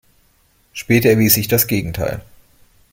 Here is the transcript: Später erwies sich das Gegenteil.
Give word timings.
Später 0.73 1.09
erwies 1.11 1.35
sich 1.35 1.47
das 1.47 1.67
Gegenteil. 1.67 2.21